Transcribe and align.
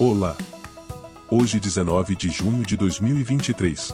Olá! 0.00 0.36
Hoje 1.28 1.58
19 1.58 2.14
de 2.14 2.30
junho 2.30 2.64
de 2.64 2.76
2023. 2.76 3.92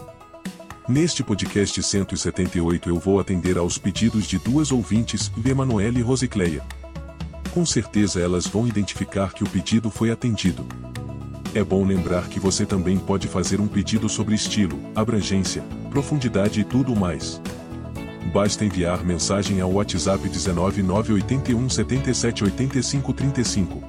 Neste 0.86 1.24
podcast 1.24 1.82
178 1.82 2.90
eu 2.90 2.98
vou 2.98 3.18
atender 3.18 3.56
aos 3.56 3.78
pedidos 3.78 4.26
de 4.26 4.38
duas 4.38 4.70
ouvintes, 4.70 5.32
Emanuele 5.42 6.00
e 6.00 6.02
Rosicleia. 6.02 6.62
Com 7.54 7.64
certeza 7.64 8.20
elas 8.20 8.46
vão 8.46 8.68
identificar 8.68 9.32
que 9.32 9.42
o 9.42 9.48
pedido 9.48 9.88
foi 9.88 10.10
atendido. 10.10 10.66
É 11.54 11.64
bom 11.64 11.82
lembrar 11.86 12.28
que 12.28 12.38
você 12.38 12.66
também 12.66 12.98
pode 12.98 13.26
fazer 13.26 13.58
um 13.58 13.66
pedido 13.66 14.06
sobre 14.06 14.34
estilo, 14.34 14.78
abrangência, 14.94 15.62
profundidade 15.88 16.60
e 16.60 16.64
tudo 16.64 16.94
mais. 16.94 17.40
Basta 18.30 18.62
enviar 18.62 19.02
mensagem 19.02 19.58
ao 19.62 19.72
WhatsApp 19.72 20.28
19981 20.28 21.70
778535. 21.70 23.82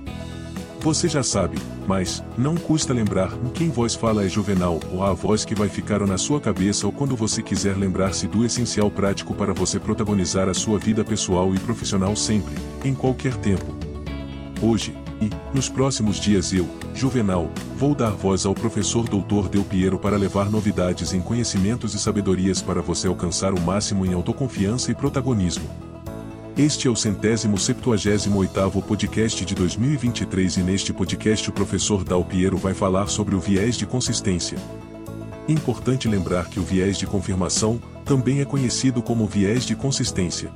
Você 0.85 1.09
já 1.09 1.23
sabe, 1.23 1.57
mas, 1.87 2.23
não 2.37 2.55
custa 2.55 2.93
lembrar, 2.93 3.35
quem 3.55 3.71
voz 3.71 3.95
fala 3.95 4.23
é 4.23 4.29
Juvenal, 4.29 4.79
ou 4.93 5.03
a 5.03 5.13
voz 5.13 5.43
que 5.43 5.55
vai 5.55 5.67
ficar 5.67 6.05
na 6.05 6.15
sua 6.15 6.39
cabeça 6.39 6.85
ou 6.85 6.93
quando 6.93 7.15
você 7.15 7.41
quiser 7.41 7.75
lembrar-se 7.75 8.27
do 8.27 8.45
essencial 8.45 8.91
prático 8.91 9.33
para 9.33 9.51
você 9.51 9.79
protagonizar 9.79 10.47
a 10.47 10.53
sua 10.53 10.77
vida 10.77 11.03
pessoal 11.03 11.55
e 11.55 11.59
profissional 11.59 12.15
sempre, 12.15 12.53
em 12.83 12.93
qualquer 12.93 13.33
tempo. 13.37 13.65
Hoje, 14.61 14.95
e, 15.19 15.31
nos 15.55 15.67
próximos 15.67 16.17
dias 16.17 16.53
eu, 16.53 16.69
Juvenal, 16.93 17.49
vou 17.75 17.95
dar 17.95 18.11
voz 18.11 18.45
ao 18.45 18.53
professor 18.53 19.09
Dr. 19.09 19.49
Del 19.49 19.63
Piero 19.63 19.97
para 19.97 20.17
levar 20.17 20.51
novidades 20.51 21.13
em 21.13 21.19
conhecimentos 21.19 21.95
e 21.95 21.99
sabedorias 21.99 22.61
para 22.61 22.83
você 22.83 23.07
alcançar 23.07 23.55
o 23.55 23.59
máximo 23.59 24.05
em 24.05 24.13
autoconfiança 24.13 24.91
e 24.91 24.93
protagonismo. 24.93 25.67
Este 26.57 26.87
é 26.87 26.89
o 26.89 26.95
centésimo 26.95 27.57
septuagésimo 27.57 28.39
oitavo 28.39 28.81
podcast 28.81 29.43
de 29.43 29.53
2023 29.53 30.55
e 30.55 30.63
neste 30.63 30.93
podcast 30.93 31.49
o 31.49 31.51
professor 31.51 32.01
Dal 32.01 32.23
Piero 32.23 32.55
vai 32.55 32.73
falar 32.73 33.07
sobre 33.07 33.35
o 33.35 33.41
viés 33.41 33.75
de 33.75 33.85
consistência. 33.85 34.57
Importante 35.49 36.07
lembrar 36.07 36.49
que 36.49 36.57
o 36.57 36.63
viés 36.63 36.97
de 36.97 37.05
confirmação 37.05 37.77
também 38.05 38.39
é 38.39 38.45
conhecido 38.45 39.01
como 39.01 39.27
viés 39.27 39.65
de 39.65 39.75
consistência. 39.75 40.49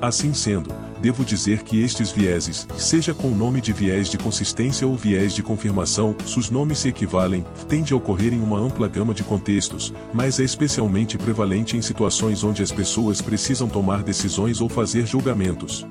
Assim 0.00 0.32
sendo, 0.32 0.70
devo 1.00 1.24
dizer 1.24 1.64
que 1.64 1.82
estes 1.82 2.12
vieses, 2.12 2.68
seja 2.76 3.12
com 3.12 3.32
o 3.32 3.34
nome 3.34 3.60
de 3.60 3.72
viés 3.72 4.08
de 4.08 4.16
consistência 4.16 4.86
ou 4.86 4.96
viés 4.96 5.34
de 5.34 5.42
confirmação, 5.42 6.14
seus 6.24 6.50
nomes 6.50 6.78
se 6.78 6.88
equivalem, 6.88 7.44
tende 7.68 7.92
a 7.92 7.96
ocorrer 7.96 8.32
em 8.32 8.40
uma 8.40 8.60
ampla 8.60 8.86
gama 8.86 9.12
de 9.12 9.24
contextos, 9.24 9.92
mas 10.14 10.38
é 10.38 10.44
especialmente 10.44 11.18
prevalente 11.18 11.76
em 11.76 11.82
situações 11.82 12.44
onde 12.44 12.62
as 12.62 12.70
pessoas 12.70 13.20
precisam 13.20 13.68
tomar 13.68 14.04
decisões 14.04 14.60
ou 14.60 14.68
fazer 14.68 15.04
julgamentos. 15.04 15.84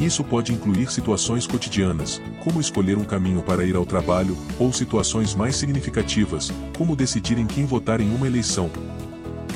Isso 0.00 0.24
pode 0.24 0.54
incluir 0.54 0.90
situações 0.90 1.46
cotidianas, 1.46 2.22
como 2.42 2.62
escolher 2.62 2.96
um 2.96 3.04
caminho 3.04 3.42
para 3.42 3.62
ir 3.62 3.76
ao 3.76 3.84
trabalho, 3.84 4.38
ou 4.58 4.72
situações 4.72 5.34
mais 5.34 5.56
significativas, 5.56 6.50
como 6.78 6.96
decidir 6.96 7.36
em 7.36 7.46
quem 7.46 7.66
votar 7.66 8.00
em 8.00 8.14
uma 8.14 8.26
eleição. 8.26 8.70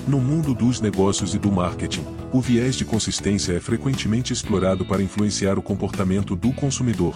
No 0.06 0.18
mundo 0.18 0.52
dos 0.52 0.80
negócios 0.80 1.32
e 1.32 1.38
do 1.38 1.52
marketing, 1.52 2.04
o 2.32 2.40
viés 2.40 2.74
de 2.74 2.84
consistência 2.84 3.52
é 3.52 3.60
frequentemente 3.60 4.32
explorado 4.32 4.84
para 4.84 5.00
influenciar 5.00 5.58
o 5.60 5.62
comportamento 5.62 6.34
do 6.34 6.52
consumidor. 6.52 7.14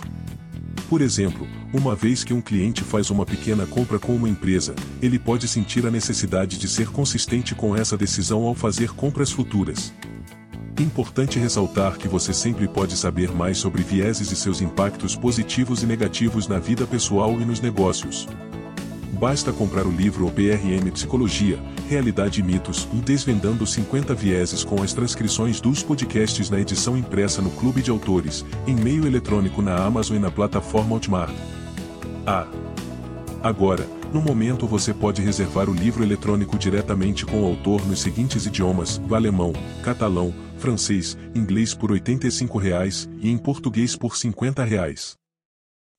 Por 0.89 1.01
exemplo, 1.01 1.49
uma 1.73 1.97
vez 1.97 2.23
que 2.23 2.33
um 2.33 2.41
cliente 2.41 2.85
faz 2.85 3.11
uma 3.11 3.27
pequena 3.27 3.67
compra 3.67 3.99
com 3.99 4.15
uma 4.15 4.29
empresa, 4.29 4.73
ele 5.03 5.19
pode 5.19 5.49
sentir 5.49 5.85
a 5.85 5.91
necessidade 5.91 6.59
de 6.59 6.69
ser 6.69 6.89
consistente 6.91 7.57
com 7.57 7.75
essa 7.75 7.97
decisão 7.97 8.45
ao 8.45 8.55
fazer 8.55 8.93
compras 8.93 9.33
futuras. 9.33 9.93
Importante 10.79 11.41
ressaltar 11.41 11.99
que 11.99 12.07
você 12.07 12.33
sempre 12.33 12.69
pode 12.69 12.97
saber 12.97 13.33
mais 13.33 13.59
sobre 13.59 13.83
vieses 13.83 14.31
e 14.31 14.37
seus 14.37 14.61
impactos 14.61 15.17
positivos 15.17 15.83
e 15.83 15.87
negativos 15.87 16.47
na 16.47 16.61
vida 16.61 16.87
pessoal 16.87 17.33
e 17.41 17.45
nos 17.45 17.61
negócios. 17.61 18.29
Basta 19.19 19.51
comprar 19.51 19.87
o 19.87 19.91
livro 19.91 20.27
OPRM 20.27 20.91
Psicologia, 20.93 21.59
Realidade 21.89 22.41
e 22.41 22.43
Mitos, 22.43 22.87
e 22.93 22.97
Desvendando 22.97 23.67
50 23.67 24.15
Vieses 24.15 24.63
com 24.63 24.83
as 24.83 24.93
transcrições 24.93 25.59
dos 25.59 25.83
podcasts 25.83 26.51
na 26.51 26.61
edição 26.61 26.99
impressa 26.99 27.41
no 27.41 27.51
Clube 27.53 27.81
de 27.81 27.91
Autores, 27.91 28.45
em 28.67 28.75
meio 28.75 29.07
eletrônico 29.07 29.63
na 29.63 29.75
Amazon 29.75 30.19
e 30.19 30.21
na 30.21 30.31
plataforma 30.31 30.97
Hotmart. 30.97 31.35
Ah! 32.27 32.47
Agora, 33.43 33.89
no 34.13 34.21
momento 34.21 34.67
você 34.67 34.93
pode 34.93 35.23
reservar 35.23 35.71
o 35.71 35.75
livro 35.75 36.03
eletrônico 36.03 36.59
diretamente 36.59 37.25
com 37.25 37.43
o 37.43 37.47
autor 37.47 37.87
nos 37.87 38.01
seguintes 38.01 38.45
idiomas, 38.45 39.01
alemão, 39.11 39.55
catalão, 39.83 40.35
francês, 40.59 41.17
inglês 41.35 41.73
por 41.73 41.91
R$ 41.91 42.01
85,00 42.01 43.09
e 43.19 43.31
em 43.31 43.39
português 43.39 43.97
por 43.97 44.13
R$ 44.13 44.19
50,00. 44.19 45.26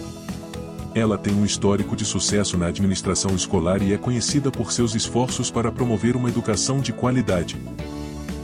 Ela 0.93 1.17
tem 1.17 1.33
um 1.33 1.43
histórico 1.43 1.95
de 1.95 2.05
sucesso 2.05 2.57
na 2.57 2.67
administração 2.67 3.35
escolar 3.35 3.81
e 3.81 3.91
é 3.91 3.97
conhecida 3.97 4.51
por 4.51 4.71
seus 4.71 4.93
esforços 4.93 5.49
para 5.49 5.71
promover 5.71 6.15
uma 6.15 6.29
educação 6.29 6.79
de 6.79 6.93
qualidade. 6.93 7.57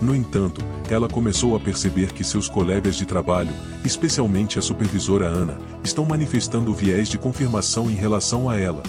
No 0.01 0.15
entanto, 0.15 0.65
ela 0.89 1.07
começou 1.07 1.55
a 1.55 1.59
perceber 1.59 2.11
que 2.11 2.23
seus 2.23 2.49
colegas 2.49 2.95
de 2.95 3.05
trabalho, 3.05 3.53
especialmente 3.83 4.57
a 4.57 4.61
supervisora 4.61 5.27
Ana, 5.27 5.59
estão 5.83 6.03
manifestando 6.03 6.73
viés 6.73 7.07
de 7.07 7.19
confirmação 7.19 7.91
em 7.91 7.95
relação 7.95 8.49
a 8.49 8.59
ela. 8.59 8.81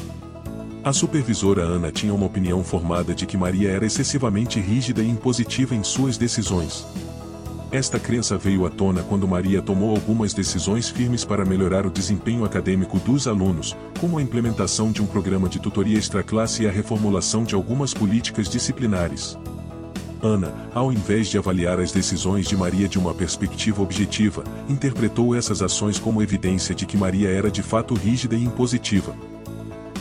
A 0.87 0.93
supervisora 0.93 1.63
Ana 1.63 1.91
tinha 1.91 2.15
uma 2.15 2.27
opinião 2.27 2.63
formada 2.63 3.13
de 3.13 3.27
que 3.27 3.37
Maria 3.37 3.73
era 3.73 3.85
excessivamente 3.85 4.61
rígida 4.61 5.03
e 5.03 5.11
impositiva 5.11 5.75
em 5.75 5.83
suas 5.83 6.17
decisões. 6.17 6.87
Esta 7.73 7.99
crença 7.99 8.39
veio 8.39 8.65
à 8.65 8.71
tona 8.71 9.03
quando 9.03 9.27
Maria 9.27 9.61
tomou 9.61 9.91
algumas 9.91 10.33
decisões 10.33 10.89
firmes 10.89 11.25
para 11.25 11.45
melhorar 11.45 11.87
o 11.87 11.91
desempenho 11.91 12.45
acadêmico 12.45 13.01
dos 13.01 13.27
alunos, 13.27 13.77
como 14.01 14.17
a 14.17 14.23
implementação 14.23 14.93
de 14.93 15.03
um 15.03 15.07
programa 15.07 15.49
de 15.49 15.59
tutoria 15.59 15.99
extraclasse 15.99 16.63
e 16.63 16.69
a 16.69 16.71
reformulação 16.71 17.43
de 17.43 17.57
algumas 17.57 17.93
políticas 17.93 18.49
disciplinares. 18.49 19.37
Ana, 20.23 20.55
ao 20.73 20.93
invés 20.93 21.27
de 21.27 21.37
avaliar 21.37 21.81
as 21.81 21.91
decisões 21.91 22.47
de 22.47 22.57
Maria 22.57 22.87
de 22.87 22.97
uma 22.97 23.13
perspectiva 23.13 23.83
objetiva, 23.83 24.45
interpretou 24.69 25.35
essas 25.35 25.63
ações 25.63 25.99
como 25.99 26.23
evidência 26.23 26.77
de 26.77 26.87
que 26.87 26.97
Maria 26.97 27.29
era 27.29 27.51
de 27.51 27.61
fato 27.61 27.93
rígida 27.93 28.37
e 28.37 28.45
impositiva. 28.45 29.17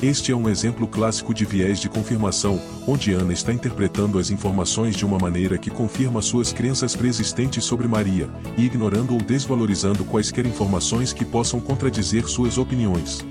Este 0.03 0.33
é 0.33 0.35
um 0.35 0.49
exemplo 0.49 0.85
clássico 0.87 1.33
de 1.33 1.45
viés 1.45 1.79
de 1.79 1.87
confirmação, 1.87 2.61
onde 2.85 3.13
Ana 3.13 3.31
está 3.31 3.53
interpretando 3.53 4.19
as 4.19 4.29
informações 4.29 4.93
de 4.93 5.05
uma 5.05 5.17
maneira 5.17 5.57
que 5.57 5.69
confirma 5.69 6.21
suas 6.21 6.51
crenças 6.51 6.95
preexistentes 6.95 7.63
sobre 7.63 7.87
Maria, 7.87 8.29
e 8.57 8.65
ignorando 8.65 9.13
ou 9.13 9.21
desvalorizando 9.21 10.03
quaisquer 10.03 10.45
informações 10.45 11.13
que 11.13 11.23
possam 11.23 11.61
contradizer 11.61 12.27
suas 12.27 12.57
opiniões. 12.57 13.25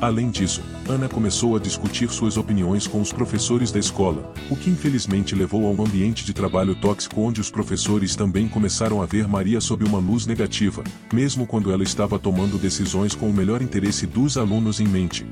Além 0.00 0.28
disso, 0.28 0.60
Ana 0.88 1.08
começou 1.08 1.56
a 1.56 1.60
discutir 1.60 2.10
suas 2.10 2.36
opiniões 2.36 2.86
com 2.88 3.00
os 3.00 3.12
professores 3.12 3.70
da 3.70 3.78
escola, 3.78 4.34
o 4.50 4.56
que 4.56 4.68
infelizmente 4.68 5.36
levou 5.36 5.66
a 5.66 5.70
um 5.70 5.86
ambiente 5.86 6.24
de 6.24 6.34
trabalho 6.34 6.74
tóxico 6.74 7.20
onde 7.20 7.40
os 7.40 7.48
professores 7.48 8.16
também 8.16 8.48
começaram 8.48 9.00
a 9.00 9.06
ver 9.06 9.26
Maria 9.28 9.60
sob 9.60 9.84
uma 9.84 9.98
luz 9.98 10.26
negativa, 10.26 10.82
mesmo 11.12 11.46
quando 11.46 11.72
ela 11.72 11.84
estava 11.84 12.18
tomando 12.18 12.58
decisões 12.58 13.14
com 13.14 13.30
o 13.30 13.32
melhor 13.32 13.62
interesse 13.62 14.04
dos 14.04 14.36
alunos 14.36 14.80
em 14.80 14.86
mente. 14.86 15.24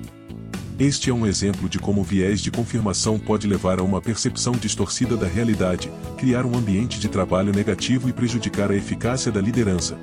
Este 0.79 1.09
é 1.09 1.15
um 1.15 1.25
exemplo 1.25 1.69
de 1.69 1.79
como 1.79 2.01
o 2.01 2.05
viés 2.05 2.41
de 2.41 2.51
confirmação 2.51 3.17
pode 3.17 3.47
levar 3.47 3.79
a 3.79 3.83
uma 3.85 4.01
percepção 4.01 4.55
distorcida 4.55 5.17
da 5.17 5.27
realidade, 5.27 5.89
criar 6.19 6.45
um 6.45 6.59
ambiente 6.59 6.99
de 6.99 7.09
trabalho 7.09 7.53
negativo 7.53 8.09
e 8.09 8.13
prejudicar 8.13 8.73
a 8.73 8.75
eficácia 8.75 9.31
da 9.31 9.41
liderança. 9.41 9.97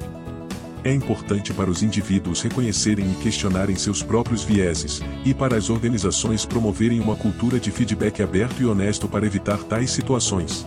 É 0.81 0.93
importante 0.93 1.53
para 1.53 1.69
os 1.69 1.83
indivíduos 1.83 2.41
reconhecerem 2.41 3.05
e 3.11 3.15
questionarem 3.15 3.75
seus 3.75 4.01
próprios 4.01 4.45
vieses, 4.45 5.01
e 5.25 5.33
para 5.33 5.57
as 5.57 5.69
organizações 5.69 6.45
promoverem 6.45 7.01
uma 7.01 7.17
cultura 7.17 7.59
de 7.59 7.69
feedback 7.69 8.23
aberto 8.23 8.61
e 8.61 8.65
honesto 8.65 9.09
para 9.09 9.25
evitar 9.25 9.57
tais 9.65 9.91
situações. 9.91 10.65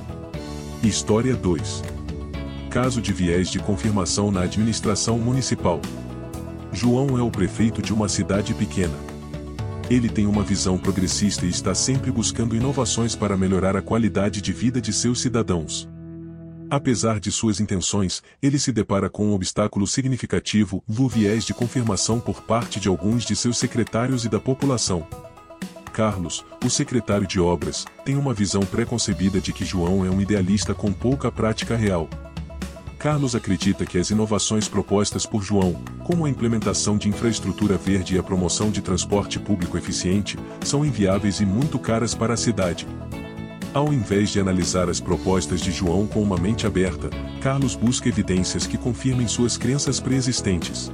História 0.82 1.34
2 1.34 1.82
Caso 2.68 3.00
de 3.00 3.12
viés 3.12 3.48
de 3.48 3.58
confirmação 3.58 4.30
na 4.30 4.42
administração 4.42 5.18
municipal. 5.18 5.80
João 6.72 7.18
é 7.18 7.22
o 7.22 7.30
prefeito 7.30 7.80
de 7.80 7.94
uma 7.94 8.08
cidade 8.08 8.52
pequena. 8.52 9.13
Ele 9.90 10.08
tem 10.08 10.26
uma 10.26 10.42
visão 10.42 10.78
progressista 10.78 11.44
e 11.44 11.50
está 11.50 11.74
sempre 11.74 12.10
buscando 12.10 12.56
inovações 12.56 13.14
para 13.14 13.36
melhorar 13.36 13.76
a 13.76 13.82
qualidade 13.82 14.40
de 14.40 14.52
vida 14.52 14.80
de 14.80 14.92
seus 14.92 15.20
cidadãos. 15.20 15.86
Apesar 16.70 17.20
de 17.20 17.30
suas 17.30 17.60
intenções, 17.60 18.22
ele 18.42 18.58
se 18.58 18.72
depara 18.72 19.10
com 19.10 19.26
um 19.26 19.34
obstáculo 19.34 19.86
significativo, 19.86 20.82
o 20.88 21.08
viés 21.08 21.44
de 21.44 21.52
confirmação 21.52 22.18
por 22.18 22.40
parte 22.40 22.80
de 22.80 22.88
alguns 22.88 23.24
de 23.24 23.36
seus 23.36 23.58
secretários 23.58 24.24
e 24.24 24.28
da 24.28 24.40
população. 24.40 25.06
Carlos, 25.92 26.44
o 26.64 26.70
secretário 26.70 27.26
de 27.26 27.38
obras, 27.38 27.84
tem 28.04 28.16
uma 28.16 28.32
visão 28.32 28.62
preconcebida 28.62 29.38
de 29.40 29.52
que 29.52 29.64
João 29.64 30.04
é 30.04 30.10
um 30.10 30.20
idealista 30.20 30.74
com 30.74 30.92
pouca 30.92 31.30
prática 31.30 31.76
real. 31.76 32.08
Carlos 33.04 33.34
acredita 33.34 33.84
que 33.84 33.98
as 33.98 34.08
inovações 34.08 34.66
propostas 34.66 35.26
por 35.26 35.42
João, 35.42 35.74
como 36.04 36.24
a 36.24 36.30
implementação 36.30 36.96
de 36.96 37.06
infraestrutura 37.06 37.76
verde 37.76 38.14
e 38.14 38.18
a 38.18 38.22
promoção 38.22 38.70
de 38.70 38.80
transporte 38.80 39.38
público 39.38 39.76
eficiente, 39.76 40.38
são 40.62 40.82
inviáveis 40.82 41.38
e 41.38 41.44
muito 41.44 41.78
caras 41.78 42.14
para 42.14 42.32
a 42.32 42.36
cidade. 42.38 42.86
Ao 43.74 43.92
invés 43.92 44.30
de 44.30 44.40
analisar 44.40 44.88
as 44.88 45.00
propostas 45.00 45.60
de 45.60 45.70
João 45.70 46.06
com 46.06 46.22
uma 46.22 46.38
mente 46.38 46.66
aberta, 46.66 47.10
Carlos 47.42 47.76
busca 47.76 48.08
evidências 48.08 48.66
que 48.66 48.78
confirmem 48.78 49.28
suas 49.28 49.58
crenças 49.58 50.00
preexistentes. 50.00 50.90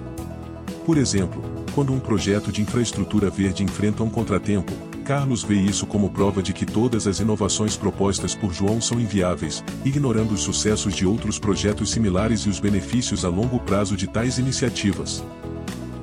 Por 0.85 0.99
exemplo, 0.99 1.41
quando 1.77 1.93
um 1.93 2.01
projeto 2.01 2.51
de 2.51 2.61
infraestrutura 2.61 3.31
verde 3.31 3.63
enfrenta 3.63 4.03
um 4.03 4.11
contratempo, 4.11 4.73
Carlos 5.01 5.43
vê 5.43 5.55
isso 5.55 5.87
como 5.87 6.11
prova 6.11 6.43
de 6.43 6.53
que 6.53 6.65
todas 6.65 7.07
as 7.07 7.19
inovações 7.21 7.77
propostas 7.77 8.35
por 8.35 8.53
João 8.53 8.81
são 8.81 9.01
inviáveis, 9.01 9.65
ignorando 9.85 10.33
os 10.33 10.43
sucessos 10.43 10.95
de 10.95 11.07
outros 11.07 11.39
projetos 11.39 11.91
similares 11.91 12.43
e 12.43 12.49
os 12.49 12.61
benefícios 12.61 13.25
a 13.25 13.29
longo 13.29 13.59
prazo 13.59 13.97
de 13.97 14.07
tais 14.07 14.39
iniciativas. 14.39 15.25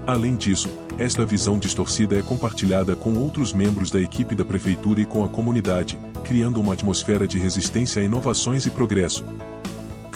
Além 0.06 0.36
disso, 0.36 0.70
esta 0.98 1.26
visão 1.26 1.60
distorcida 1.60 2.18
é 2.18 2.22
compartilhada 2.22 2.96
com 2.96 3.16
outros 3.16 3.54
membros 3.54 3.92
da 3.92 4.02
equipe 4.02 4.34
da 4.34 4.46
prefeitura 4.46 5.02
e 5.02 5.06
com 5.06 5.24
a 5.24 5.30
comunidade, 5.30 6.00
criando 6.24 6.60
uma 6.60 6.74
atmosfera 6.74 7.28
de 7.28 7.38
resistência 7.38 8.02
a 8.02 8.06
inovações 8.06 8.66
e 8.66 8.70
progresso. 8.70 9.24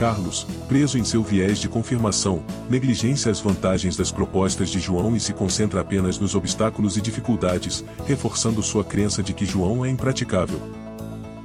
Carlos, 0.02 0.48
preso 0.68 0.98
em 0.98 1.04
seu 1.04 1.22
viés 1.22 1.60
de 1.60 1.70
confirmação, 1.70 2.42
negligencia 2.68 3.32
as 3.32 3.40
vantagens 3.40 3.96
das 3.96 4.12
propostas 4.12 4.70
de 4.70 4.80
João 4.80 5.16
e 5.16 5.20
se 5.20 5.32
concentra 5.32 5.80
apenas 5.80 6.18
nos 6.18 6.34
obstáculos 6.34 6.98
e 6.98 7.02
dificuldades, 7.02 7.86
reforçando 8.08 8.64
sua 8.64 8.84
crença 8.84 9.22
de 9.22 9.32
que 9.32 9.46
João 9.46 9.86
é 9.86 9.92
impraticável. 9.92 10.60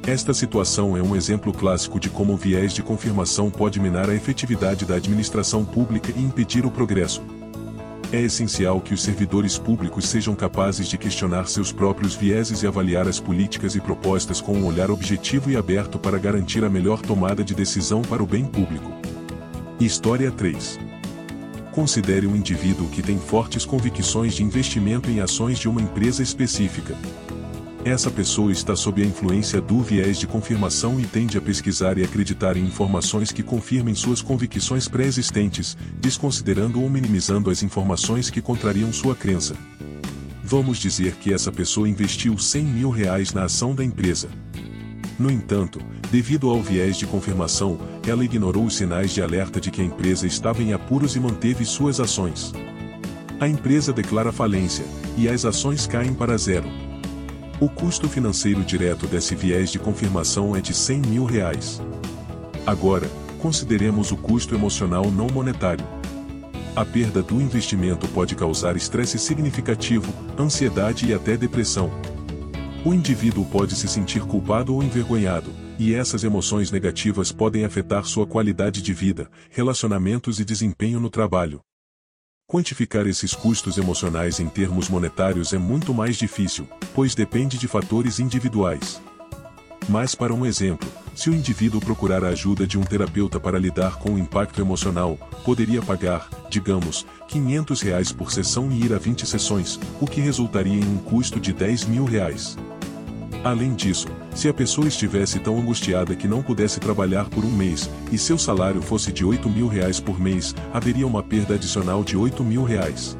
Esta 0.07 0.33
situação 0.33 0.97
é 0.97 1.03
um 1.03 1.15
exemplo 1.15 1.53
clássico 1.53 2.01
de 2.01 2.09
como 2.09 2.33
o 2.33 2.37
viés 2.39 2.73
de 2.73 2.83
confirmação 2.83 3.51
pode 3.51 3.79
minar 3.79 4.09
a 4.09 4.15
efetividade 4.15 4.87
da 4.87 4.95
administração 4.95 5.63
pública 5.63 6.11
e 6.17 6.23
impedir 6.23 6.65
o 6.65 6.71
progresso. 6.71 7.23
É 8.17 8.23
essencial 8.23 8.81
que 8.81 8.95
os 8.95 9.03
servidores 9.03 9.59
públicos 9.59 10.09
sejam 10.09 10.35
capazes 10.35 10.89
de 10.89 10.97
questionar 10.97 11.47
seus 11.49 11.71
próprios 11.71 12.15
vieses 12.15 12.63
e 12.63 12.67
avaliar 12.67 13.07
as 13.07 13.21
políticas 13.21 13.75
e 13.75 13.81
propostas 13.81 14.41
com 14.41 14.55
um 14.55 14.65
olhar 14.65 14.91
objetivo 14.91 15.51
e 15.51 15.57
aberto 15.57 15.99
para 15.99 16.17
garantir 16.17 16.65
a 16.65 16.71
melhor 16.71 17.03
tomada 17.03 17.45
de 17.45 17.55
decisão 17.55 18.01
para 18.01 18.23
o 18.23 18.27
bem 18.27 18.47
público. 18.47 18.91
História 19.79 20.31
3 20.31 20.79
Considere 21.73 22.27
um 22.27 22.35
indivíduo 22.35 22.89
que 22.89 23.03
tem 23.03 23.19
fortes 23.19 23.67
convicções 23.67 24.33
de 24.33 24.43
investimento 24.43 25.11
em 25.11 25.21
ações 25.21 25.59
de 25.59 25.69
uma 25.69 25.83
empresa 25.83 26.23
específica. 26.23 26.97
Essa 27.87 28.11
pessoa 28.11 28.51
está 28.51 28.75
sob 28.75 29.01
a 29.01 29.07
influência 29.07 29.61
do 29.61 29.81
viés 29.81 30.19
de 30.19 30.27
confirmação 30.27 30.99
e 30.99 31.05
tende 31.07 31.39
a 31.39 31.41
pesquisar 31.41 31.97
e 31.99 32.03
acreditar 32.03 32.57
em 32.57 32.65
informações 32.65 33.31
que 33.31 33.45
confirmem 33.45 33.95
suas 33.95 34.21
convicções 34.21 34.89
pré-existentes, 34.89 35.77
desconsiderando 36.01 36.83
ou 36.83 36.91
minimizando 36.91 37.49
as 37.49 37.63
informações 37.63 38.29
que 38.29 38.43
contrariam 38.43 38.93
sua 38.93 39.15
crença. 39.15 39.55
Vamos 40.43 40.79
dizer 40.79 41.15
que 41.15 41.33
essa 41.33 41.53
pessoa 41.53 41.89
investiu 41.89 42.37
100 42.37 42.65
mil 42.65 42.91
reais 42.91 43.33
na 43.33 43.45
ação 43.45 43.73
da 43.73 43.85
empresa. 43.85 44.29
No 45.17 45.31
entanto, 45.31 45.79
devido 46.11 46.51
ao 46.51 46.61
viés 46.61 46.97
de 46.97 47.07
confirmação, 47.07 47.79
ela 48.05 48.25
ignorou 48.25 48.65
os 48.65 48.75
sinais 48.75 49.15
de 49.15 49.23
alerta 49.23 49.61
de 49.61 49.71
que 49.71 49.81
a 49.81 49.85
empresa 49.85 50.27
estava 50.27 50.61
em 50.61 50.73
apuros 50.73 51.15
e 51.15 51.21
manteve 51.21 51.65
suas 51.65 52.01
ações. 52.01 52.53
A 53.39 53.47
empresa 53.47 53.93
declara 53.93 54.33
falência, 54.33 54.85
e 55.17 55.29
as 55.29 55.45
ações 55.45 55.87
caem 55.87 56.13
para 56.13 56.37
zero. 56.37 56.86
O 57.59 57.71
custo 57.71 58.07
financeiro 58.07 58.63
direto 58.63 59.07
desse 59.07 59.35
viés 59.35 59.73
de 59.73 59.79
confirmação 59.79 60.55
é 60.55 60.61
de 60.61 60.75
100 60.75 61.01
mil 61.01 61.25
reais. 61.25 61.81
Agora, 62.67 63.09
consideremos 63.39 64.13
o 64.13 64.17
custo 64.17 64.55
emocional 64.55 65.11
não 65.11 65.27
monetário. 65.29 65.85
A 66.75 66.85
perda 66.85 67.23
do 67.23 67.41
investimento 67.41 68.07
pode 68.09 68.35
causar 68.35 68.77
estresse 68.77 69.19
significativo, 69.19 70.13
ansiedade 70.39 71.07
e 71.07 71.15
até 71.15 71.35
depressão. 71.35 71.91
O 72.85 72.93
indivíduo 72.93 73.47
pode 73.47 73.75
se 73.75 73.89
sentir 73.89 74.21
culpado 74.21 74.75
ou 74.75 74.83
envergonhado, 74.83 75.51
e 75.79 75.95
essas 75.95 76.25
emoções 76.25 76.71
negativas 76.71 77.33
podem 77.33 77.65
afetar 77.65 78.05
sua 78.05 78.27
qualidade 78.27 78.83
de 78.83 78.93
vida, 78.93 79.31
relacionamentos 79.49 80.39
e 80.39 80.45
desempenho 80.45 81.01
no 81.01 81.09
trabalho. 81.09 81.63
Quantificar 82.49 83.09
esses 83.09 83.35
custos 83.35 83.77
emocionais 83.77 84.39
em 84.39 84.49
termos 84.49 84.89
monetários 84.89 85.53
é 85.53 85.59
muito 85.59 85.93
mais 85.93 86.15
difícil, 86.15 86.69
pois 86.95 87.13
depende 87.13 87.59
de 87.59 87.67
fatores 87.67 88.21
individuais. 88.21 89.03
Mas 89.89 90.15
para 90.15 90.33
um 90.33 90.47
exemplo, 90.47 90.89
se 91.13 91.29
o 91.29 91.35
indivíduo 91.35 91.81
procurar 91.81 92.25
a 92.25 92.29
ajuda 92.29 92.65
de 92.65 92.79
um 92.79 92.85
terapeuta 92.85 93.41
para 93.41 93.59
lidar 93.59 93.97
com 93.97 94.13
o 94.13 94.19
impacto 94.19 94.61
emocional, 94.61 95.19
poderia 95.45 95.83
pagar, 95.83 96.31
digamos, 96.49 97.05
500 97.27 97.81
reais 97.81 98.13
por 98.13 98.31
sessão 98.31 98.71
e 98.71 98.85
ir 98.85 98.95
a 98.95 98.99
20 98.99 99.27
sessões, 99.27 99.81
o 100.01 100.07
que 100.07 100.21
resultaria 100.21 100.73
em 100.73 100.85
um 100.85 100.99
custo 100.99 101.41
de 101.41 101.53
10 101.53 101.87
mil 101.87 102.05
reais. 102.05 102.57
Além 103.45 103.75
disso, 103.75 104.09
se 104.35 104.49
a 104.49 104.55
pessoa 104.55 104.89
estivesse 104.89 105.39
tão 105.39 105.59
angustiada 105.59 106.15
que 106.15 106.27
não 106.27 106.43
pudesse 106.43 106.81
trabalhar 106.81 107.27
por 107.27 107.45
um 107.45 107.51
mês, 107.51 107.89
e 108.11 108.19
seu 108.19 108.37
salário 108.37 108.83
fosse 108.83 109.13
de 109.13 109.25
8 109.25 109.49
mil 109.49 109.69
reais 109.69 110.01
por 110.01 110.21
mês, 110.21 110.55
haveria 110.73 111.07
uma 111.07 111.23
perda 111.23 111.55
adicional 111.55 112.03
de 112.03 112.17
8 112.17 112.43
mil 112.43 112.65
reais. 112.65 113.17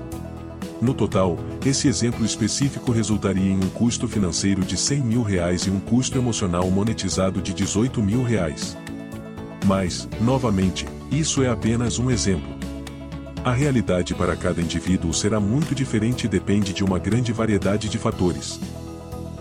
No 0.81 0.93
total, 0.93 1.39
esse 1.65 1.89
exemplo 1.89 2.25
específico 2.25 2.93
resultaria 2.93 3.51
em 3.51 3.57
um 3.57 3.69
custo 3.71 4.07
financeiro 4.07 4.63
de 4.63 4.77
100 4.77 5.01
mil 5.01 5.23
reais 5.23 5.63
e 5.63 5.71
um 5.71 5.81
custo 5.81 6.19
emocional 6.19 6.71
monetizado 6.71 7.41
de 7.41 7.55
18 7.55 8.03
mil 8.03 8.23
reais. 8.23 8.77
Mas, 9.65 10.07
novamente, 10.21 10.87
isso 11.11 11.43
é 11.43 11.49
apenas 11.49 11.99
um 11.99 12.11
exemplo. 12.11 12.55
A 13.43 13.53
realidade 13.53 14.15
para 14.15 14.37
cada 14.37 14.61
indivíduo 14.61 15.15
será 15.15 15.41
muito 15.41 15.75
diferente 15.75 16.25
e 16.25 16.29
depende 16.29 16.73
de 16.73 16.85
uma 16.85 16.99
grande 16.99 17.33
variedade 17.33 17.89
de 17.89 17.97
fatores. 17.97 18.61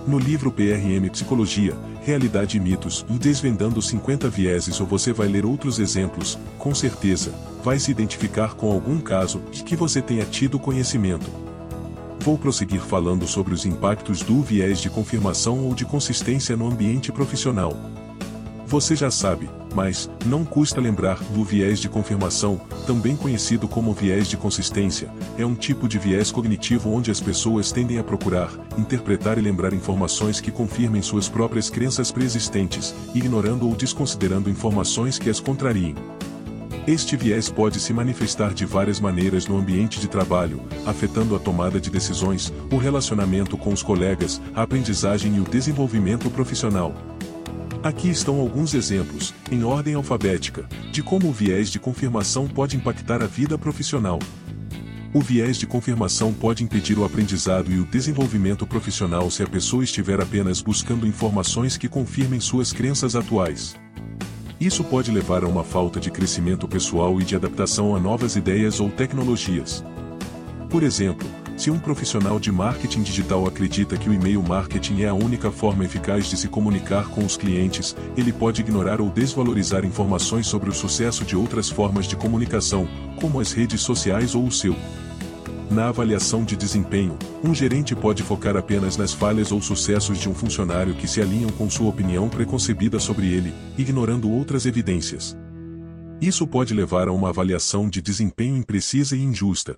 No 0.08 0.20
livro 0.20 0.52
PRM 0.52 1.10
Psicologia, 1.10 1.76
Realidade 2.04 2.58
e 2.58 2.60
Mitos, 2.60 3.04
Desvendando 3.10 3.82
50 3.82 4.30
Vieses 4.30 4.80
ou 4.80 4.86
você 4.86 5.12
vai 5.12 5.28
ler 5.28 5.48
outros 5.48 5.80
exemplos, 5.80 6.38
com 6.60 6.76
certeza, 6.76 7.34
vai 7.64 7.80
se 7.80 7.90
identificar 7.90 8.54
com 8.54 8.72
algum 8.72 9.00
caso 9.00 9.40
que 9.66 9.76
você 9.76 10.04
tenha 10.04 10.24
tido 10.24 10.60
conhecimento. 10.60 11.26
Vou 12.20 12.38
prosseguir 12.38 12.82
falando 12.82 13.26
sobre 13.26 13.56
os 13.56 13.66
impactos 13.66 14.22
do 14.22 14.44
viés 14.44 14.80
de 14.80 14.92
confirmação 14.92 15.66
ou 15.66 15.74
de 15.74 15.86
consistência 15.86 16.56
no 16.56 16.68
ambiente 16.68 17.12
profissional. 17.12 17.76
Você 18.76 18.94
já 18.94 19.10
sabe, 19.10 19.50
mas 19.74 20.10
não 20.26 20.44
custa 20.44 20.82
lembrar 20.82 21.18
do 21.30 21.46
viés 21.46 21.80
de 21.80 21.88
confirmação, 21.88 22.60
também 22.86 23.16
conhecido 23.16 23.70
como 23.70 23.94
viés 23.94 24.28
de 24.28 24.36
consistência, 24.36 25.10
é 25.38 25.46
um 25.46 25.56
tipo 25.56 25.88
de 25.88 25.98
viés 25.98 26.30
cognitivo 26.30 26.92
onde 26.92 27.10
as 27.10 27.22
pessoas 27.22 27.72
tendem 27.72 28.00
a 28.00 28.04
procurar, 28.04 28.52
interpretar 28.78 29.38
e 29.38 29.42
lembrar 29.42 29.74
informações 29.74 30.42
que 30.42 30.52
confirmem 30.52 31.02
suas 31.02 31.30
próprias 31.30 31.70
crenças 31.70 32.12
preexistentes, 32.12 32.94
ignorando 33.14 33.66
ou 33.66 33.74
desconsiderando 33.74 34.50
informações 34.50 35.18
que 35.18 35.30
as 35.30 35.40
contrariem. 35.40 35.96
Este 36.86 37.16
viés 37.16 37.50
pode 37.50 37.80
se 37.80 37.94
manifestar 37.94 38.54
de 38.54 38.66
várias 38.66 39.00
maneiras 39.00 39.48
no 39.48 39.58
ambiente 39.58 40.02
de 40.02 40.10
trabalho, 40.10 40.62
afetando 40.86 41.34
a 41.34 41.40
tomada 41.40 41.80
de 41.80 41.90
decisões, 41.90 42.52
o 42.70 42.76
relacionamento 42.76 43.58
com 43.58 43.72
os 43.72 43.82
colegas, 43.82 44.42
a 44.54 44.64
aprendizagem 44.64 45.38
e 45.38 45.40
o 45.40 45.46
desenvolvimento 45.46 46.30
profissional. 46.30 46.94
Aqui 47.86 48.10
estão 48.10 48.40
alguns 48.40 48.74
exemplos, 48.74 49.32
em 49.52 49.64
ordem 49.64 49.94
alfabética, 49.94 50.68
de 50.92 51.04
como 51.04 51.28
o 51.28 51.32
viés 51.32 51.70
de 51.70 51.78
confirmação 51.78 52.48
pode 52.48 52.76
impactar 52.76 53.22
a 53.22 53.28
vida 53.28 53.60
profissional. 53.60 54.18
O 55.14 55.22
viés 55.22 55.56
de 55.56 55.68
confirmação 55.68 56.34
pode 56.34 56.64
impedir 56.64 56.98
o 56.98 57.06
aprendizado 57.06 57.72
e 57.72 57.80
o 57.80 57.86
desenvolvimento 57.86 58.66
profissional 58.66 59.30
se 59.30 59.44
a 59.44 59.48
pessoa 59.48 59.84
estiver 59.84 60.20
apenas 60.20 60.62
buscando 60.62 61.06
informações 61.06 61.78
que 61.78 61.88
confirmem 61.88 62.40
suas 62.40 62.74
crenças 62.74 63.16
atuais. 63.16 63.76
Isso 64.60 64.84
pode 64.84 65.12
levar 65.12 65.44
a 65.44 65.48
uma 65.48 65.64
falta 65.64 66.00
de 66.00 66.10
crescimento 66.10 66.68
pessoal 66.68 67.22
e 67.22 67.24
de 67.24 67.36
adaptação 67.36 67.96
a 67.96 68.00
novas 68.00 68.36
ideias 68.36 68.80
ou 68.80 68.90
tecnologias. 68.90 69.84
Por 70.72 70.82
exemplo, 70.82 71.30
se 71.56 71.72
um 71.72 71.80
profissional 71.80 72.40
de 72.40 72.52
marketing 72.52 73.02
digital 73.02 73.48
acredita 73.48 73.98
que 73.98 74.10
o 74.10 74.14
e-mail 74.14 74.44
marketing 74.44 75.02
é 75.04 75.08
a 75.08 75.14
única 75.14 75.50
forma 75.50 75.86
eficaz 75.86 76.30
de 76.30 76.36
se 76.36 76.50
comunicar 76.50 77.10
com 77.10 77.24
os 77.24 77.38
clientes, 77.38 77.96
ele 78.18 78.34
pode 78.34 78.62
ignorar 78.62 79.00
ou 79.00 79.10
desvalorizar 79.10 79.86
informações 79.86 80.48
sobre 80.48 80.70
o 80.70 80.74
sucesso 80.74 81.24
de 81.24 81.36
outras 81.36 81.70
formas 81.70 82.08
de 82.08 82.16
comunicação, 82.16 82.88
como 83.20 83.40
as 83.40 83.54
redes 83.54 83.82
sociais 83.82 84.36
ou 84.36 84.46
o 84.46 84.52
seu. 84.52 84.76
Na 85.72 85.88
avaliação 85.88 86.44
de 86.44 86.56
desempenho, 86.56 87.18
um 87.44 87.54
gerente 87.54 87.96
pode 87.96 88.22
focar 88.22 88.56
apenas 88.56 88.98
nas 88.98 89.14
falhas 89.14 89.52
ou 89.52 89.62
sucessos 89.62 90.20
de 90.20 90.30
um 90.30 90.36
funcionário 90.36 90.94
que 90.94 91.08
se 91.08 91.22
alinham 91.22 91.50
com 91.52 91.70
sua 91.70 91.90
opinião 91.90 92.30
preconcebida 92.30 93.00
sobre 93.00 93.28
ele, 93.34 93.54
ignorando 93.78 94.30
outras 94.30 94.66
evidências. 94.66 95.36
Isso 96.22 96.46
pode 96.46 96.74
levar 96.74 97.08
a 97.08 97.12
uma 97.12 97.30
avaliação 97.30 97.90
de 97.90 98.02
desempenho 98.02 98.56
imprecisa 98.56 99.16
e 99.16 99.24
injusta. 99.24 99.76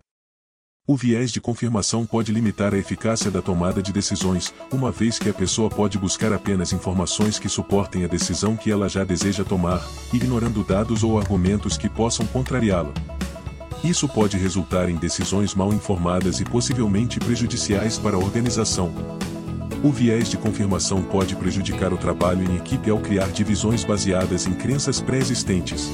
O 0.90 0.96
viés 0.96 1.34
de 1.34 1.42
confirmação 1.42 2.06
pode 2.06 2.32
limitar 2.32 2.74
a 2.74 2.78
eficácia 2.78 3.30
da 3.30 3.42
tomada 3.42 3.84
de 3.84 3.92
decisões, 3.92 4.54
uma 4.72 4.90
vez 4.90 5.20
que 5.20 5.30
a 5.30 5.34
pessoa 5.34 5.70
pode 5.70 5.98
buscar 5.98 6.32
apenas 6.32 6.72
informações 6.72 7.38
que 7.38 7.50
suportem 7.50 8.06
a 8.06 8.08
decisão 8.08 8.56
que 8.56 8.72
ela 8.72 8.88
já 8.88 9.04
deseja 9.04 9.44
tomar, 9.44 9.86
ignorando 10.14 10.64
dados 10.64 11.04
ou 11.04 11.20
argumentos 11.20 11.78
que 11.78 11.90
possam 11.90 12.26
contrariá-la. 12.28 12.94
Isso 13.84 14.08
pode 14.08 14.38
resultar 14.38 14.88
em 14.88 14.96
decisões 14.96 15.54
mal 15.54 15.74
informadas 15.74 16.40
e 16.40 16.46
possivelmente 16.46 17.20
prejudiciais 17.20 17.98
para 17.98 18.16
a 18.16 18.20
organização. 18.20 18.90
O 19.84 19.92
viés 19.92 20.30
de 20.30 20.38
confirmação 20.38 21.04
pode 21.04 21.36
prejudicar 21.36 21.92
o 21.92 21.98
trabalho 21.98 22.50
em 22.50 22.56
equipe 22.56 22.90
ao 22.90 23.00
criar 23.00 23.28
divisões 23.28 23.84
baseadas 23.84 24.48
em 24.48 24.54
crenças 24.54 25.02
pré-existentes. 25.02 25.92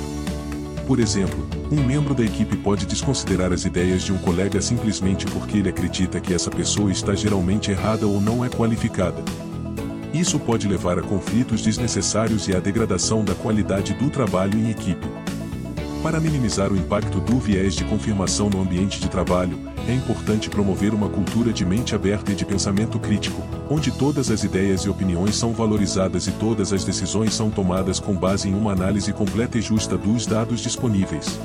Por 0.86 1.00
exemplo, 1.00 1.48
um 1.72 1.82
membro 1.82 2.14
da 2.14 2.24
equipe 2.24 2.58
pode 2.58 2.86
desconsiderar 2.86 3.54
as 3.54 3.64
ideias 3.64 4.04
de 4.04 4.12
um 4.12 4.18
colega 4.18 4.62
simplesmente 4.62 5.26
porque 5.28 5.58
ele 5.58 5.70
acredita 5.70 6.20
que 6.20 6.34
essa 6.34 6.52
pessoa 6.52 6.92
está 6.92 7.16
geralmente 7.16 7.72
errada 7.72 8.06
ou 8.06 8.20
não 8.20 8.44
é 8.44 8.50
qualificada. 8.50 9.24
Isso 10.14 10.38
pode 10.38 10.68
levar 10.68 11.00
a 11.00 11.02
conflitos 11.02 11.62
desnecessários 11.62 12.48
e 12.48 12.56
à 12.56 12.60
degradação 12.60 13.24
da 13.24 13.34
qualidade 13.34 13.94
do 13.94 14.10
trabalho 14.10 14.60
em 14.60 14.70
equipe. 14.70 15.08
Para 16.04 16.20
minimizar 16.20 16.72
o 16.72 16.76
impacto 16.76 17.22
do 17.22 17.40
viés 17.40 17.76
de 17.76 17.86
confirmação 17.86 18.50
no 18.50 18.62
ambiente 18.62 19.00
de 19.00 19.10
trabalho, 19.10 19.58
é 19.88 19.94
importante 19.94 20.50
promover 20.50 20.94
uma 20.94 21.08
cultura 21.08 21.54
de 21.54 21.66
mente 21.66 21.96
aberta 21.96 22.34
e 22.34 22.36
de 22.36 22.46
pensamento 22.46 23.00
crítico, 23.00 23.42
onde 23.70 23.92
todas 23.92 24.30
as 24.30 24.44
ideias 24.44 24.82
e 24.82 24.90
opiniões 24.90 25.36
são 25.36 25.54
valorizadas 25.54 26.28
e 26.28 26.32
todas 26.32 26.74
as 26.74 26.84
decisões 26.84 27.34
são 27.34 27.50
tomadas 27.50 28.00
com 28.00 28.14
base 28.14 28.50
em 28.50 28.54
uma 28.54 28.72
análise 28.72 29.12
completa 29.14 29.58
e 29.58 29.62
justa 29.62 29.98
dos 29.98 30.26
dados 30.26 30.60
disponíveis. 30.62 31.40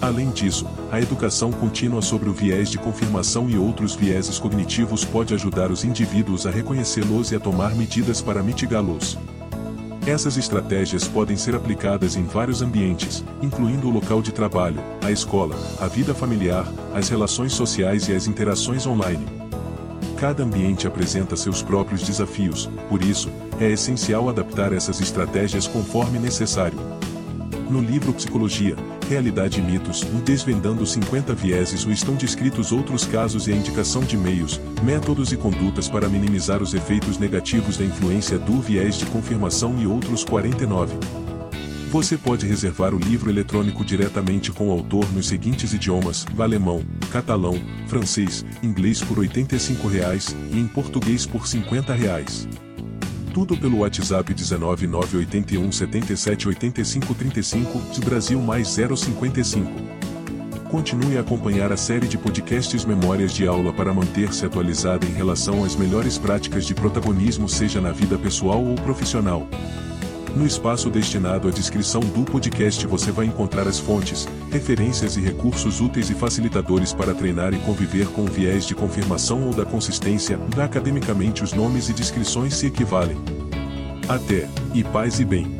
Além 0.00 0.30
disso, 0.30 0.66
a 0.92 1.00
educação 1.00 1.50
contínua 1.50 2.00
sobre 2.00 2.28
o 2.28 2.32
viés 2.32 2.70
de 2.70 2.78
confirmação 2.78 3.50
e 3.50 3.58
outros 3.58 3.96
vieses 3.96 4.38
cognitivos 4.38 5.04
pode 5.04 5.34
ajudar 5.34 5.72
os 5.72 5.82
indivíduos 5.82 6.46
a 6.46 6.50
reconhecê-los 6.50 7.32
e 7.32 7.36
a 7.36 7.40
tomar 7.40 7.74
medidas 7.74 8.22
para 8.22 8.42
mitigá-los. 8.42 9.18
Essas 10.06 10.38
estratégias 10.38 11.06
podem 11.06 11.36
ser 11.36 11.54
aplicadas 11.54 12.16
em 12.16 12.22
vários 12.22 12.62
ambientes, 12.62 13.24
incluindo 13.42 13.88
o 13.88 13.90
local 13.90 14.22
de 14.22 14.32
trabalho, 14.32 14.80
a 15.02 15.10
escola, 15.10 15.54
a 15.80 15.86
vida 15.86 16.14
familiar, 16.14 16.66
as 16.94 17.08
relações 17.08 17.52
sociais 17.52 18.08
e 18.08 18.14
as 18.14 18.26
interações 18.26 18.86
online. 18.86 19.37
Cada 20.18 20.42
ambiente 20.42 20.84
apresenta 20.84 21.36
seus 21.36 21.62
próprios 21.62 22.02
desafios, 22.02 22.68
por 22.88 23.04
isso, 23.04 23.30
é 23.60 23.70
essencial 23.70 24.28
adaptar 24.28 24.72
essas 24.72 25.00
estratégias 25.00 25.68
conforme 25.68 26.18
necessário. 26.18 26.76
No 27.70 27.80
livro 27.80 28.12
Psicologia, 28.12 28.74
Realidade 29.08 29.60
e 29.60 29.62
Mitos, 29.62 30.00
Desvendando 30.24 30.84
50 30.84 31.34
Vieses 31.34 31.86
estão 31.86 32.16
descritos 32.16 32.72
outros 32.72 33.04
casos 33.04 33.46
e 33.46 33.52
a 33.52 33.54
indicação 33.54 34.02
de 34.02 34.16
meios, 34.16 34.60
métodos 34.82 35.30
e 35.30 35.36
condutas 35.36 35.88
para 35.88 36.08
minimizar 36.08 36.60
os 36.62 36.74
efeitos 36.74 37.16
negativos 37.16 37.76
da 37.76 37.84
influência 37.84 38.40
do 38.40 38.60
viés 38.60 38.96
de 38.96 39.06
confirmação 39.06 39.78
e 39.78 39.86
outros 39.86 40.24
49. 40.24 41.27
Você 41.90 42.18
pode 42.18 42.46
reservar 42.46 42.94
o 42.94 42.98
livro 42.98 43.30
eletrônico 43.30 43.82
diretamente 43.82 44.52
com 44.52 44.68
o 44.68 44.70
autor 44.70 45.10
nos 45.10 45.26
seguintes 45.26 45.72
idiomas: 45.72 46.26
alemão, 46.38 46.84
catalão, 47.10 47.58
francês, 47.86 48.44
inglês 48.62 49.02
por 49.02 49.18
85 49.18 49.88
reais, 49.88 50.36
e 50.52 50.58
em 50.58 50.68
português 50.68 51.24
por 51.24 51.46
50 51.46 51.94
reais. 51.94 52.46
Tudo 53.32 53.56
pelo 53.56 53.78
WhatsApp 53.78 54.34
19981 54.34 55.72
77 55.72 56.48
85 56.48 57.14
35 57.14 57.78
de 57.94 58.00
Brasil 58.02 58.38
mais 58.38 58.68
055. 58.68 59.72
Continue 60.70 61.16
a 61.16 61.22
acompanhar 61.22 61.72
a 61.72 61.76
série 61.78 62.06
de 62.06 62.18
podcasts 62.18 62.84
Memórias 62.84 63.32
de 63.32 63.46
Aula 63.46 63.72
para 63.72 63.94
manter-se 63.94 64.44
atualizado 64.44 65.06
em 65.06 65.14
relação 65.14 65.64
às 65.64 65.74
melhores 65.74 66.18
práticas 66.18 66.66
de 66.66 66.74
protagonismo, 66.74 67.48
seja 67.48 67.80
na 67.80 67.92
vida 67.92 68.18
pessoal 68.18 68.62
ou 68.62 68.74
profissional. 68.74 69.48
No 70.38 70.46
espaço 70.46 70.88
destinado 70.88 71.48
à 71.48 71.50
descrição 71.50 71.98
do 71.98 72.22
podcast 72.22 72.86
você 72.86 73.10
vai 73.10 73.26
encontrar 73.26 73.66
as 73.66 73.80
fontes, 73.80 74.28
referências 74.52 75.16
e 75.16 75.20
recursos 75.20 75.80
úteis 75.80 76.10
e 76.10 76.14
facilitadores 76.14 76.92
para 76.92 77.12
treinar 77.12 77.52
e 77.52 77.58
conviver 77.58 78.06
com 78.06 78.22
o 78.22 78.28
viés 78.28 78.64
de 78.64 78.72
confirmação 78.72 79.48
ou 79.48 79.52
da 79.52 79.66
consistência, 79.66 80.38
da 80.54 80.66
academicamente 80.66 81.42
os 81.42 81.52
nomes 81.52 81.88
e 81.88 81.92
descrições 81.92 82.54
se 82.54 82.68
equivalem. 82.68 83.16
Até, 84.08 84.48
e 84.72 84.84
paz 84.84 85.18
e 85.18 85.24
bem. 85.24 85.57